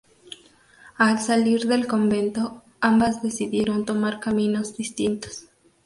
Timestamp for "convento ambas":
1.85-3.21